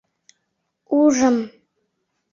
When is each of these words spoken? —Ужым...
—Ужым... 0.99 1.37